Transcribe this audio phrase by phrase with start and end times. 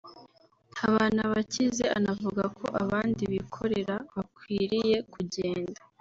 [0.79, 5.79] Habanabakize anavuga ko abandi bikorera bakwiriye kugenda